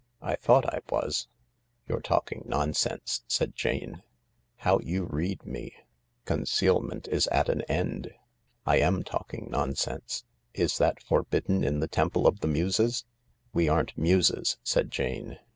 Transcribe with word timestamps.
I 0.23 0.35
thought 0.35 0.65
I 0.65 0.79
was."" 0.89 1.27
You're 1.87 2.01
talking 2.01 2.41
nonsense!" 2.47 3.21
said 3.27 3.55
Jane." 3.55 4.01
How 4.65 4.79
you 4.79 5.05
read 5.05 5.45
me 5.45 5.73
1 6.27 6.37
Concealment 6.39 7.07
is 7.07 7.27
at 7.27 7.47
an 7.49 7.61
end. 7.69 8.09
I 8.65 8.77
am 8.77 9.03
talking 9.03 9.47
nonsense. 9.51 10.23
Is 10.55 10.79
that 10.79 11.03
forbidden 11.03 11.63
in 11.63 11.81
the 11.81 11.87
Temple 11.87 12.25
of 12.25 12.39
the 12.39 12.47
Muses?" 12.47 13.05
"We 13.53 13.69
aren't 13.69 13.95
Muses," 13.95 14.57
said 14.63 14.89
Jane. 14.89 15.37